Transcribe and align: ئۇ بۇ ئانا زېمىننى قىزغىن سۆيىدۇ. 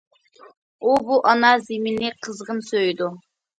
ئۇ 0.87 0.95
بۇ 1.09 1.19
ئانا 1.27 1.53
زېمىننى 1.67 2.11
قىزغىن 2.25 2.65
سۆيىدۇ. 2.73 3.15